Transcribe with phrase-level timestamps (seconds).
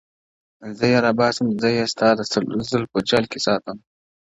[0.77, 2.21] زه يې راباسم زه يې ستا د
[2.69, 3.77] زلفو جال کي ساتم_